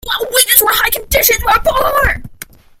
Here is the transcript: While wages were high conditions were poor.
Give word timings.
While 0.03 0.27
wages 0.31 0.63
were 0.63 0.73
high 0.73 0.89
conditions 0.89 1.43
were 1.43 1.61
poor. 1.63 2.21